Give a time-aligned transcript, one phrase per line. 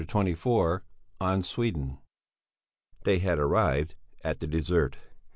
[0.03, 0.81] CHAPTER XXIV
[1.19, 1.99] ON SWEDEN
[3.03, 3.93] They had arrived
[4.23, 4.97] at the dessert.